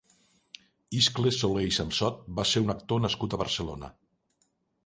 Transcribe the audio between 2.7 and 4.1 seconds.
actor nascut a Barcelona.